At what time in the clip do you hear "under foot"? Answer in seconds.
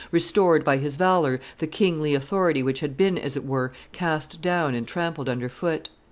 5.29-5.91